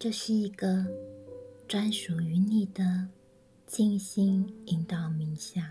[0.00, 0.86] 这是一个
[1.68, 3.06] 专属于你的
[3.66, 5.62] 静心引导冥想，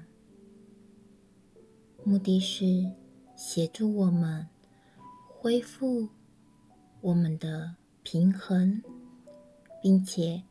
[2.03, 2.91] 目的是
[3.35, 4.47] 协助我们
[5.27, 6.09] 恢复
[7.01, 8.83] 我们的平衡，
[9.81, 10.43] 并且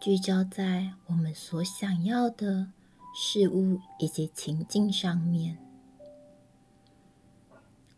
[0.00, 2.72] 聚焦在我们所想要的
[3.14, 5.56] 事物以及情境上面。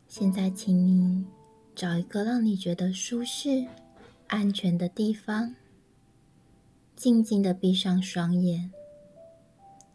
[0.07, 1.25] 现在，请你
[1.75, 3.67] 找一个让你觉得舒适、
[4.33, 5.57] 安全的地方，
[6.97, 8.73] 静静的闭上双眼，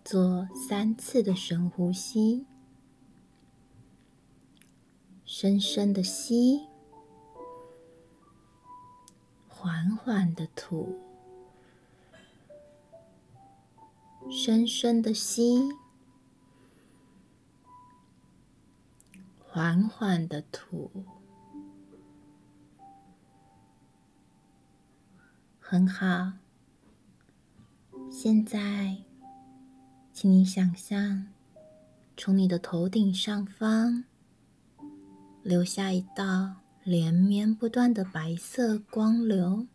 [0.06, 2.46] 做三次的深呼吸，
[5.26, 6.68] 深深的吸，
[9.48, 11.00] 缓缓的吐，
[14.30, 15.68] 深深的吸。
[19.40, 20.92] 缓缓的吐，
[25.70, 26.32] 很好。
[28.10, 28.96] 现在，
[30.14, 31.28] 请你想象，
[32.16, 34.06] 从你的头顶上方
[35.44, 39.68] 留下一道连绵不断的白色光流，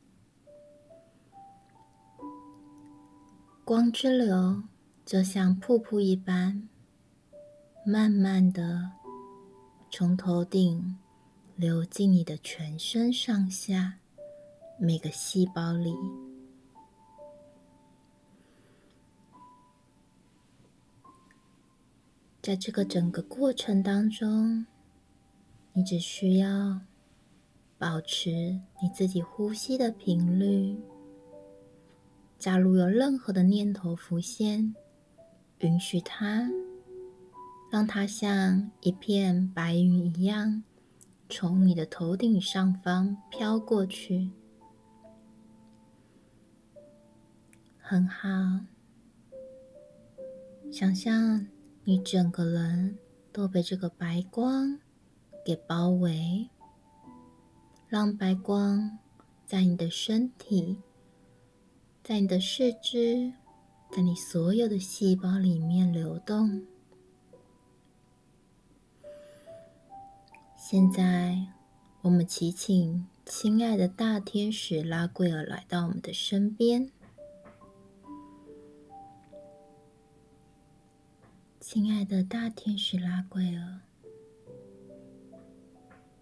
[3.63, 4.63] 光之流
[5.05, 6.67] 就像瀑布一般，
[7.85, 8.93] 慢慢的。
[9.91, 10.97] 从头顶
[11.55, 13.98] 流进你的全身上下，
[14.85, 15.95] 每个细胞里。
[22.43, 24.67] 在这个整个过程当中，
[25.73, 26.81] 你只需要
[27.79, 30.77] 保持你自己呼吸的频率。
[32.37, 34.75] 假如有任何的念头浮现，
[35.61, 36.51] 允许它。
[37.71, 40.65] 让它像一片白云一样，
[41.29, 44.29] 从你的头顶上方飘过去，
[47.92, 48.27] 很好。
[50.73, 51.47] 想象
[51.85, 52.97] 你整个人
[53.30, 54.79] 都被这个白光
[55.45, 56.48] 给包围，
[57.89, 58.98] 让白光
[59.45, 60.79] 在你的身体、
[62.03, 63.35] 在你的四肢、
[63.95, 66.67] 在你所有的细胞里面流动。
[70.57, 71.47] 现在，
[72.01, 76.91] 我们祈请亲爱的大天使拉贵尔来到我们的身边。
[81.64, 83.80] 亲爱的大天使拉贵尔，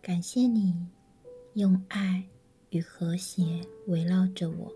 [0.02, 0.76] 感谢你
[1.54, 2.28] 用爱
[2.68, 4.70] 与和谐围绕着我，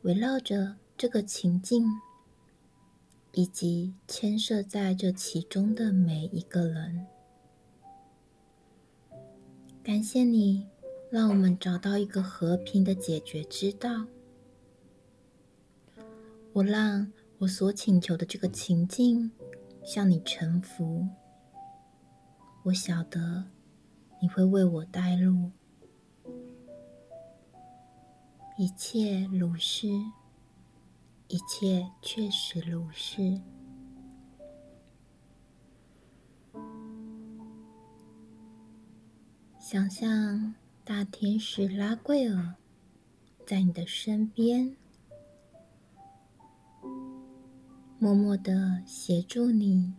[0.00, 1.84] 围绕着这个情境，
[3.32, 7.06] 以及牵涉在这其中的每一个人。
[9.82, 10.66] 感谢你，
[11.10, 14.06] 让我们找到一个和平的解决之道。
[16.54, 17.12] 我让
[17.42, 19.32] 我所请求的这个情境
[19.82, 21.08] 向你臣服。
[22.62, 23.46] 我晓得
[24.20, 25.50] 你会为我带路，
[28.56, 29.88] 一切如是，
[31.26, 33.40] 一切确实如是。
[39.58, 40.54] 想象
[40.84, 42.54] 大天使拉贵尔
[43.44, 44.76] 在你的身边，
[48.02, 49.94] 默默的协助你，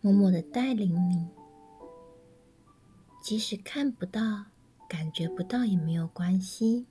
[0.00, 1.26] 默默的带领你。
[3.20, 4.44] 即使看不到、
[4.88, 6.86] 感觉不到也没有关系，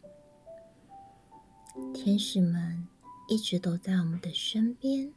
[1.93, 2.85] 天使们
[3.29, 5.13] 一直都在我们的身边。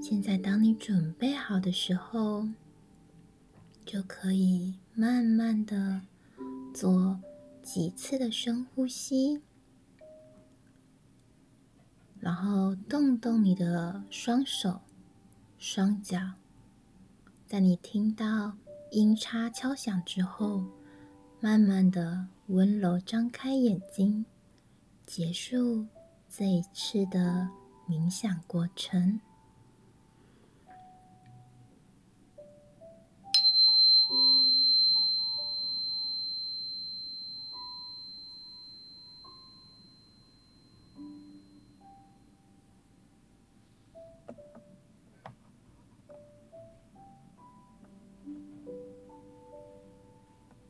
[0.00, 2.46] 现在，当你准备好的时候，
[3.84, 6.02] 就可以慢慢的
[6.72, 7.18] 做
[7.64, 9.42] 几次的深呼吸，
[12.24, 14.80] 然后动动你的双手、
[15.58, 16.18] 双脚。
[17.46, 18.56] 在你听到
[18.90, 20.64] 音叉敲响之后，
[21.38, 24.24] 慢慢的温柔张开眼睛，
[25.04, 25.86] 结束
[26.30, 27.46] 这一次的
[27.86, 29.20] 冥想过程。